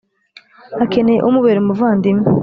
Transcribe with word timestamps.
akeneyeumubera 0.83 1.57
umuvandimwe, 1.61 2.27